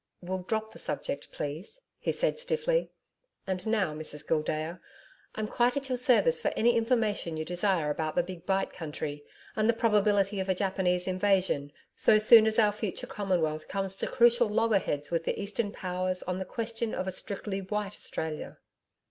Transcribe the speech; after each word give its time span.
'We'll 0.19 0.39
drop 0.39 0.71
the 0.73 0.79
subject, 0.79 1.31
please,' 1.31 1.79
he 1.99 2.11
said 2.11 2.39
stiffly. 2.39 2.89
'And 3.45 3.67
now, 3.67 3.93
Mrs 3.93 4.25
Gildea, 4.27 4.79
I'm 5.35 5.47
quite 5.47 5.77
at 5.77 5.89
your 5.89 5.95
service 5.99 6.41
for 6.41 6.47
any 6.55 6.75
information 6.75 7.37
you 7.37 7.45
desire 7.45 7.91
about 7.91 8.15
the 8.15 8.23
Big 8.23 8.43
Bight 8.47 8.73
country 8.73 9.23
and 9.55 9.69
the 9.69 9.73
probability 9.75 10.39
of 10.39 10.49
a 10.49 10.55
Japanese 10.55 11.07
invasion 11.07 11.71
so 11.95 12.17
soon 12.17 12.47
as 12.47 12.57
our 12.57 12.71
future 12.71 13.05
Commonwealth 13.05 13.67
comes 13.67 13.95
to 13.97 14.07
crucial 14.07 14.49
loggerheads 14.49 15.11
with 15.11 15.23
the 15.23 15.39
Eastern 15.39 15.71
Powers 15.71 16.23
on 16.23 16.39
the 16.39 16.45
question 16.45 16.95
of 16.95 17.05
a 17.05 17.11
strictly 17.11 17.61
White 17.61 17.93
Australia.' 17.93 18.57